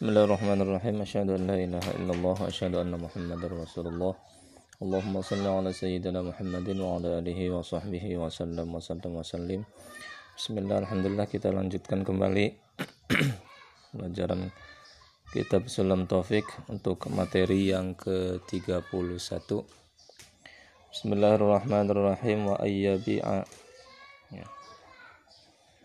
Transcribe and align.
Bismillahirrahmanirrahim. 0.00 1.04
Asyhadu 1.04 1.36
an 1.36 1.44
la 1.44 1.60
ilaha 1.60 1.92
illallah 2.00 2.32
wa 2.32 2.48
asyhadu 2.48 2.80
anna 2.80 2.96
Muhammadar 2.96 3.52
Rasulullah. 3.52 4.16
Allahumma 4.80 5.20
shalli 5.20 5.44
ala 5.44 5.68
sayyidina 5.76 6.24
Muhammadin 6.24 6.80
wa 6.80 6.96
ala 6.96 7.20
alihi 7.20 7.52
wa 7.52 7.60
sahbihi 7.60 8.16
wa 8.16 8.32
sallam 8.32 8.72
wa 8.72 8.80
sallam 8.80 9.12
wa 9.12 9.20
sallim. 9.20 9.60
Bismillah, 10.40 10.88
alhamdulillah 10.88 11.28
kita 11.28 11.52
lanjutkan 11.52 12.00
kembali 12.00 12.48
pelajaran 13.92 14.48
kitab 15.36 15.68
Sulam 15.68 16.08
Taufik 16.08 16.48
untuk 16.72 17.04
materi 17.12 17.68
yang 17.68 17.92
ke-31. 17.92 18.88
Bismillahirrahmanirrahim 20.96 22.48
wa 22.48 22.56
ayyabi'a. 22.56 23.44
Ya 24.32 24.48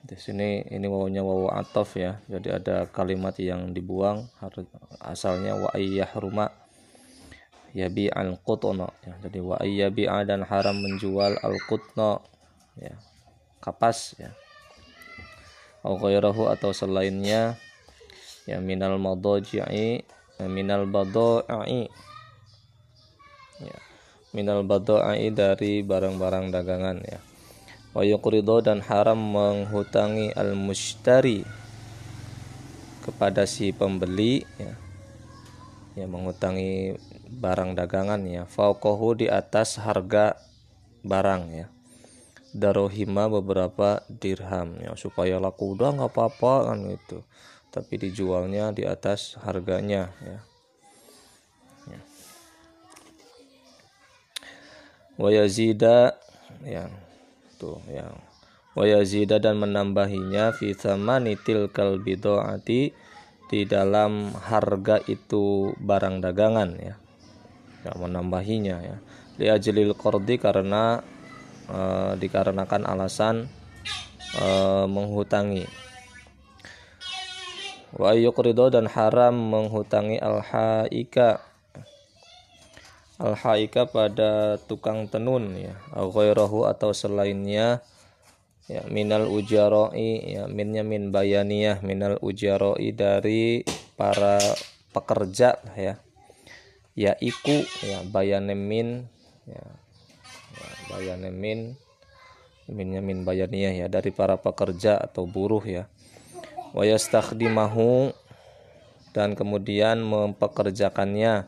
di 0.06 0.14
sini 0.22 0.62
ini 0.70 0.86
wawunya 0.86 1.26
wawu 1.26 1.50
ataf 1.50 1.98
ya. 1.98 2.22
Jadi 2.30 2.54
ada 2.54 2.86
kalimat 2.86 3.34
yang 3.42 3.74
dibuang 3.74 4.30
asalnya 5.02 5.58
wa 5.58 5.74
rumah 6.22 6.54
yabi 7.76 8.08
al 8.08 8.40
qutna 8.40 8.88
ya 9.04 9.20
jadi 9.20 9.44
wa 9.44 9.60
ayyabi'a 9.60 10.24
dan 10.24 10.48
haram 10.48 10.80
menjual 10.80 11.36
al 11.42 11.58
qutna 11.66 12.22
ya 12.78 12.94
kapas 13.60 14.14
ya. 14.22 14.30
Au 15.82 15.98
ghairahu 15.98 16.50
atau 16.50 16.74
selainnya. 16.74 17.58
Ya 18.46 18.62
minal 18.62 19.02
madaji'i 19.02 20.06
ya, 20.38 20.46
minal 20.46 20.86
badai. 20.86 21.90
Ya 23.58 23.78
minal 24.38 24.62
badai 24.62 25.34
dari 25.34 25.82
barang-barang 25.82 26.54
dagangan 26.54 27.02
ya 27.08 27.18
wa 27.96 28.04
yuqridu 28.04 28.60
dan 28.60 28.84
haram 28.84 29.16
menghutangi 29.16 30.36
al-mushtari 30.36 31.48
kepada 33.08 33.48
si 33.48 33.72
pembeli 33.72 34.44
ya. 34.60 34.76
Ya 35.96 36.12
menghutangi 36.12 37.00
barang 37.40 37.80
dagangan 37.80 38.20
ya. 38.28 38.44
Fauqahu 38.44 39.24
di 39.24 39.32
atas 39.32 39.80
harga 39.80 40.36
barang 41.08 41.44
ya. 41.56 41.68
Darohima 42.52 43.32
beberapa 43.32 44.04
dirham 44.12 44.76
ya. 44.84 44.92
Supaya 45.00 45.40
laku 45.40 45.80
udah 45.80 45.96
nggak 45.96 46.12
apa-apa 46.12 46.76
kan 46.76 46.92
itu 46.92 47.24
tapi 47.76 48.00
dijualnya 48.00 48.72
di 48.72 48.88
atas 48.88 49.36
harganya 49.44 50.16
ya, 50.24 50.40
ya. 51.92 52.02
Wa 57.64 57.72
yazida 57.72 57.88
ya. 57.88 57.96
Itu 57.96 57.96
yang 57.96 58.16
wa 58.76 58.84
yazida 58.84 59.38
dan 59.40 59.56
menambahinya 59.56 60.52
fi 60.52 60.76
tsamani 60.76 61.40
tilkal 61.40 62.04
di 63.48 63.64
dalam 63.64 64.36
harga 64.36 65.00
itu 65.06 65.72
barang 65.80 66.20
dagangan 66.20 66.76
ya. 66.76 66.96
Ya 67.86 67.92
menambahinya 67.96 68.78
ya. 68.82 68.98
Li 69.38 69.48
ajlil 69.48 69.94
qardi 69.96 70.42
karena 70.42 71.06
e, 71.70 71.80
dikarenakan 72.20 72.84
alasan 72.84 73.46
e, 74.36 74.48
menghutangi. 74.90 75.70
Wa 77.96 78.12
yuqridu 78.12 78.74
dan 78.74 78.92
haram 78.92 79.38
menghutangi 79.38 80.20
al 80.20 80.44
haika 80.44 81.55
al-haika 83.22 83.88
pada 83.88 84.60
tukang 84.68 85.08
tenun 85.08 85.56
ya 85.56 85.76
ghairahu 85.96 86.68
atau 86.68 86.92
selainnya 86.92 87.80
ya 88.66 88.82
minal 88.92 89.30
ujaroi 89.30 90.36
ya 90.36 90.44
minnya 90.52 90.82
min 90.82 91.14
bayaniyah 91.14 91.80
minal 91.86 92.20
ujaroi 92.20 92.92
dari 92.92 93.64
para 93.96 94.42
pekerja 94.92 95.56
ya 95.78 95.96
ya 96.96 97.14
iku 97.20 97.64
ya 97.84 98.04
bayanemin 98.08 99.08
ya, 99.48 99.64
ya 100.56 100.68
bayanemin 100.92 101.76
minnya 102.66 103.02
min 103.02 103.22
bayaniyah 103.22 103.86
ya 103.86 103.88
dari 103.88 104.10
para 104.10 104.42
pekerja 104.42 104.98
atau 104.98 105.30
buruh 105.30 105.62
ya. 105.62 105.86
Wa 106.74 106.84
yastakhdimahu 106.84 108.12
dan 109.16 109.38
kemudian 109.38 110.02
mempekerjakannya 110.04 111.48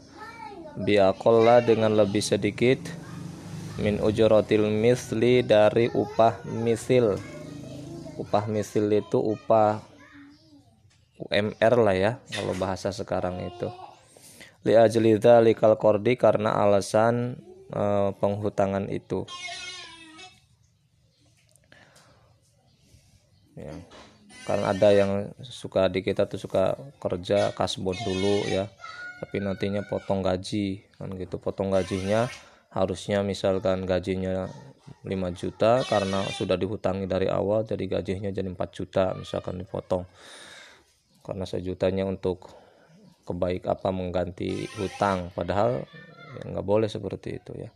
biakolla 0.77 1.65
dengan 1.65 1.97
lebih 1.97 2.21
sedikit. 2.21 2.77
Min 3.77 4.01
ujrotil 4.01 4.69
misli 4.73 5.45
dari 5.45 5.89
upah 5.93 6.41
misil. 6.49 7.17
Upah 8.17 8.49
misil 8.49 8.89
itu 8.89 9.21
upah 9.21 9.81
UMR 11.17 11.73
lah 11.81 11.95
ya 11.97 12.11
kalau 12.33 12.53
bahasa 12.57 12.89
sekarang 12.89 13.41
itu. 13.45 13.69
Li 14.65 14.73
ajlidha 14.73 15.41
likal 15.41 15.77
kordi 15.77 16.17
karena 16.17 16.57
alasan 16.57 17.37
e, 17.69 18.13
penghutangan 18.17 18.89
itu. 18.89 19.29
Ya. 23.53 23.73
Karena 24.45 24.73
ada 24.73 24.89
yang 24.89 25.11
suka 25.45 25.85
di 25.85 26.01
kita 26.01 26.25
tuh 26.25 26.41
suka 26.41 26.77
kerja 26.97 27.53
kasbon 27.53 27.97
dulu 28.01 28.45
ya 28.49 28.69
tapi 29.17 29.41
nantinya 29.41 29.81
potong 29.85 30.21
gaji 30.21 30.85
kan 30.97 31.09
gitu. 31.17 31.41
Potong 31.41 31.73
gajinya 31.73 32.29
harusnya 32.69 33.25
misalkan 33.25 33.89
gajinya 33.89 34.45
5 35.03 35.09
juta 35.33 35.81
karena 35.87 36.23
sudah 36.31 36.55
dihutangi 36.55 37.09
dari 37.09 37.27
awal 37.27 37.65
jadi 37.65 37.99
gajinya 37.99 38.29
jadi 38.29 38.47
4 38.47 38.57
juta 38.77 39.17
misalkan 39.17 39.57
dipotong. 39.57 40.05
Karena 41.25 41.43
sejutanya 41.43 42.07
untuk 42.07 42.47
kebaik 43.27 43.67
apa 43.67 43.89
mengganti 43.91 44.69
hutang. 44.79 45.33
Padahal 45.35 45.83
ya 46.39 46.43
nggak 46.53 46.67
boleh 46.67 46.87
seperti 46.87 47.41
itu 47.41 47.51
ya. 47.57 47.69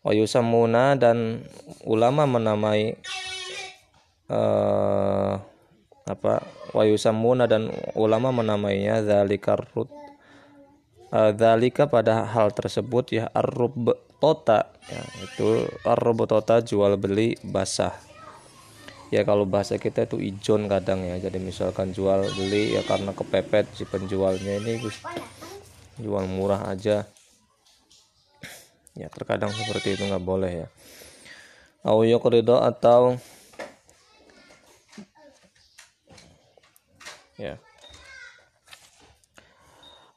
Wayusamuna 0.00 0.96
dan 0.96 1.44
ulama 1.84 2.24
menamai 2.24 2.96
uh, 4.32 5.36
apa 6.08 6.40
Wayusamuna 6.72 7.44
dan 7.44 7.68
ulama 7.92 8.32
menamainya 8.32 9.04
zalikar 9.04 9.68
Eh, 9.76 9.99
dalika 11.10 11.90
pada 11.90 12.22
hal 12.22 12.54
tersebut 12.54 13.10
ya 13.10 13.26
arrub 13.34 13.98
tota 14.22 14.70
ya 14.86 15.02
itu 15.26 15.66
arrub 15.82 16.22
tota 16.30 16.62
jual 16.62 16.94
beli 16.94 17.34
basah. 17.42 17.94
Ya 19.10 19.26
kalau 19.26 19.42
bahasa 19.42 19.74
kita 19.74 20.06
itu 20.06 20.22
ijon 20.22 20.70
kadang 20.70 21.02
ya. 21.02 21.18
Jadi 21.18 21.42
misalkan 21.42 21.90
jual 21.90 22.30
beli 22.38 22.78
ya 22.78 22.86
karena 22.86 23.10
kepepet 23.10 23.66
si 23.74 23.82
penjualnya 23.82 24.62
ini 24.62 24.78
jual 25.98 26.24
murah 26.30 26.70
aja. 26.70 27.10
Ya 28.94 29.10
terkadang 29.10 29.50
seperti 29.50 29.98
itu 29.98 30.06
nggak 30.06 30.22
boleh 30.22 30.62
ya. 30.62 30.68
Au 31.82 32.06
atau 32.06 33.16
ya 37.40 37.56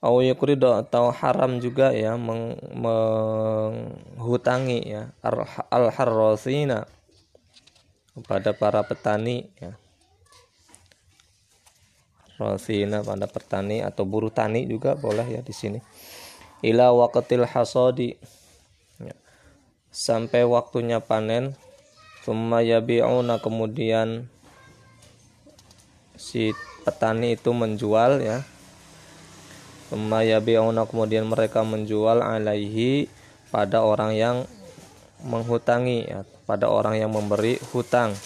au 0.04 0.20
atau 0.20 1.16
haram 1.16 1.64
juga 1.64 1.96
ya 1.96 2.20
meng, 2.20 2.60
menghutangi 2.76 4.84
ya 4.84 5.16
al 5.72 5.88
harrosina 5.96 6.84
kepada 8.12 8.52
para 8.52 8.84
petani 8.84 9.48
ya. 9.56 9.80
Rosina 12.36 13.00
pada 13.00 13.32
petani 13.32 13.80
atau 13.80 14.04
buruh 14.04 14.34
tani 14.34 14.68
juga 14.68 15.00
boleh 15.00 15.40
ya 15.40 15.42
di 15.46 15.56
sini. 15.56 15.80
Ila 16.60 16.92
waqtil 16.92 17.48
hasadi 17.48 18.20
ya. 19.00 19.16
sampai 19.88 20.44
waktunya 20.44 21.00
panen 21.00 21.56
summa 22.28 22.60
yabi'una 22.60 23.40
kemudian 23.40 24.28
si 26.20 26.52
petani 26.84 27.40
itu 27.40 27.56
menjual 27.56 28.20
ya 28.20 28.44
yabi'una 29.94 30.90
kemudian 30.90 31.30
mereka 31.30 31.62
menjual 31.62 32.20
alaihi 32.20 33.08
pada 33.54 33.86
orang 33.86 34.18
yang 34.18 34.38
menghutangi 35.24 36.10
ya, 36.10 36.26
pada 36.50 36.68
orang 36.68 37.00
yang 37.00 37.14
memberi 37.14 37.62
hutang. 37.72 38.18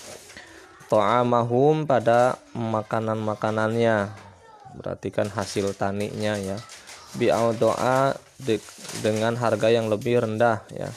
Ta'amahum 0.87 1.83
pada 1.83 2.39
makanan-makanannya. 2.55 4.07
Berarti 4.79 5.11
kan 5.11 5.27
hasil 5.27 5.75
taninya 5.75 6.39
ya. 6.39 6.57
Doa 7.59 8.15
dengan 9.03 9.35
harga 9.35 9.67
yang 9.67 9.91
lebih 9.91 10.23
rendah 10.23 10.63
ya. 10.71 10.89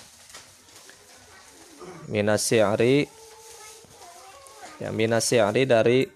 Minasyari 2.10 3.06
ya 4.80 4.90
minasyari 4.90 5.66
dari 5.66 6.06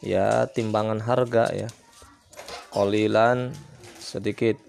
ya 0.00 0.48
timbangan 0.48 1.04
harga 1.04 1.52
ya. 1.52 1.68
Kolilan 2.72 3.52
sedikit. 4.12 4.60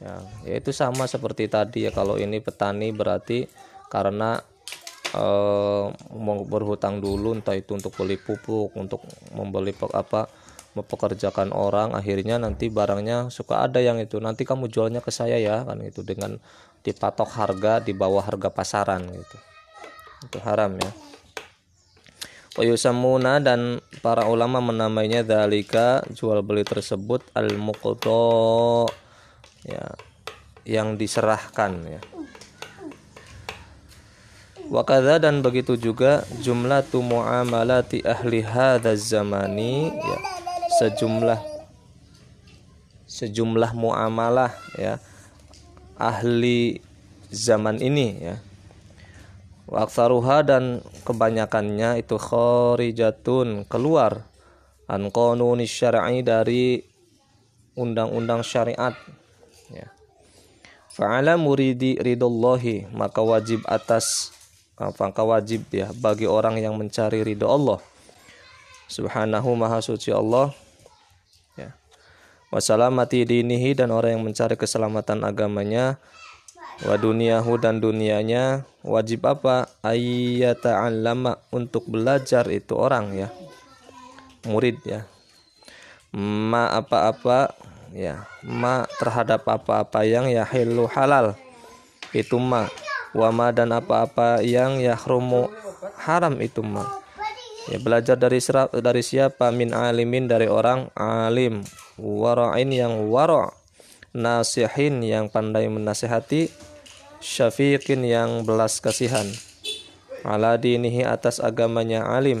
Ya 0.00 0.16
itu 0.56 0.72
sama 0.72 1.04
seperti 1.04 1.46
tadi 1.46 1.84
ya 1.84 1.92
kalau 1.92 2.16
ini 2.16 2.40
petani 2.40 2.88
berarti 2.88 3.44
karena 3.92 4.40
eh, 5.12 5.86
mau 6.16 6.40
berhutang 6.48 7.04
dulu 7.04 7.36
entah 7.36 7.52
itu 7.52 7.76
untuk 7.76 7.92
beli 7.94 8.16
pupuk 8.16 8.72
untuk 8.80 9.04
membeli 9.36 9.76
apa 9.92 10.26
mempekerjakan 10.72 11.50
orang 11.52 11.92
akhirnya 11.98 12.38
nanti 12.38 12.70
barangnya 12.70 13.28
suka 13.28 13.66
ada 13.66 13.82
yang 13.82 13.98
itu 13.98 14.22
nanti 14.22 14.46
kamu 14.46 14.70
jualnya 14.70 15.02
ke 15.02 15.10
saya 15.12 15.36
ya 15.36 15.66
kan 15.66 15.82
itu 15.84 16.00
dengan 16.00 16.38
dipatok 16.80 17.28
harga 17.36 17.84
di 17.84 17.92
bawah 17.92 18.24
harga 18.24 18.48
pasaran 18.48 19.04
gitu. 19.04 19.36
Itu 20.24 20.38
haram 20.40 20.80
ya 20.80 20.90
Wayusamuna 22.58 23.38
dan 23.38 23.78
para 24.02 24.26
ulama 24.26 24.58
menamainya 24.58 25.22
dalika 25.22 26.02
jual 26.10 26.42
beli 26.42 26.66
tersebut 26.66 27.22
al 27.30 27.54
muqto 27.54 28.90
ya 29.62 29.94
yang 30.66 30.98
diserahkan 30.98 31.78
ya. 31.86 32.02
Wakada 34.70 35.18
dan 35.18 35.42
begitu 35.42 35.74
juga 35.74 36.26
jumlah 36.42 36.86
tu 36.86 37.02
muamalati 37.02 38.02
ahli 38.06 38.42
hadza 38.42 38.94
zamani 38.94 39.90
ya 39.90 40.18
sejumlah 40.78 41.42
sejumlah 43.10 43.74
muamalah 43.74 44.54
ya 44.78 45.02
ahli 45.98 46.78
zaman 47.34 47.82
ini 47.82 48.22
ya 48.22 48.38
Waksaruha 49.70 50.42
dan 50.42 50.82
kebanyakannya 51.06 52.02
itu 52.02 52.18
khorijatun 52.18 53.70
keluar. 53.70 54.26
An 54.90 55.14
qanuni 55.14 55.70
syar'i 55.70 56.26
dari 56.26 56.82
undang-undang 57.78 58.42
syariat. 58.42 58.98
Ya. 59.70 59.94
Fa'ala 60.90 61.38
muridi 61.38 61.94
ridallahi 62.02 62.90
maka 62.90 63.22
wajib 63.22 63.62
atas 63.70 64.34
maka 64.74 65.22
wajib 65.22 65.68
ya 65.70 65.94
bagi 65.94 66.26
orang 66.26 66.58
yang 66.58 66.74
mencari 66.74 67.22
ridho 67.22 67.46
Allah. 67.46 67.78
Subhanahu 68.90 69.54
maha 69.54 69.78
suci 69.78 70.10
Allah. 70.10 70.50
Ya. 71.54 71.78
Dinihi 72.50 73.78
dan 73.78 73.94
orang 73.94 74.18
yang 74.18 74.24
mencari 74.26 74.58
keselamatan 74.58 75.22
agamanya 75.22 76.02
wa 76.84 76.94
duniahu 76.96 77.60
dan 77.60 77.80
dunianya 77.80 78.64
wajib 78.80 79.28
apa? 79.28 79.68
Ayyata'allama 79.84 81.40
untuk 81.52 81.88
belajar 81.88 82.48
itu 82.48 82.76
orang 82.76 83.12
ya. 83.16 83.28
Murid 84.48 84.80
ya. 84.84 85.04
Ma 86.16 86.72
apa-apa 86.72 87.52
ya. 87.92 88.24
Ma 88.44 88.88
terhadap 88.98 89.44
apa-apa 89.44 90.04
yang 90.08 90.28
ya 90.32 90.44
halal. 90.44 91.36
Itu 92.16 92.40
ma. 92.40 92.68
Wama 93.10 93.50
dan 93.50 93.74
apa-apa 93.74 94.38
yang 94.38 94.78
yahrumu 94.78 95.50
haram 95.98 96.38
itu 96.38 96.62
mah 96.62 96.86
ya 97.66 97.82
belajar 97.82 98.14
dari 98.14 98.38
dari 98.70 99.02
siapa? 99.02 99.50
Min 99.50 99.74
alimin 99.74 100.30
dari 100.30 100.46
orang 100.46 100.94
alim. 100.94 101.66
Wara'in 101.98 102.70
yang 102.70 103.10
wara' 103.10 103.50
nasihin 104.10 105.02
yang 105.06 105.30
pandai 105.30 105.70
menasihati 105.70 106.50
syafiqin 107.20 108.02
yang 108.04 108.42
belas 108.48 108.80
kasihan 108.80 109.28
ala 110.24 110.56
dinihi 110.56 111.04
atas 111.04 111.40
agamanya 111.40 112.04
alim 112.04 112.40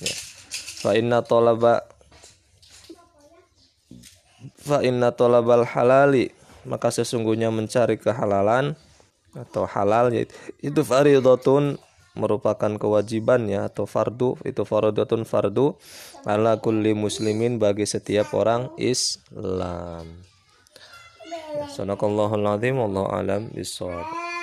ya. 0.00 0.14
fa 0.84 0.96
inna 0.96 1.24
talaba 1.24 1.84
fa 4.60 4.80
inna 4.84 5.12
talabal 5.12 5.64
halali 5.64 6.32
maka 6.64 6.92
sesungguhnya 6.92 7.48
mencari 7.48 7.96
kehalalan 7.96 8.76
atau 9.32 9.64
halal 9.64 10.10
itu 10.60 10.80
faridatun 10.82 11.78
merupakan 12.18 12.74
kewajiban 12.74 13.46
ya 13.46 13.70
atau 13.70 13.86
fardu 13.86 14.34
itu 14.42 14.66
faridatun 14.66 15.22
fardu 15.22 15.78
ala 16.26 16.58
kulli 16.58 16.92
muslimin 16.92 17.62
bagi 17.62 17.86
setiap 17.86 18.34
orang 18.34 18.74
Islam. 18.74 20.29
Sadaqallahul 21.70 22.46
azim 22.46 22.78
wallahu 22.78 23.10
alam 23.10 23.50
bisawab. 23.50 24.29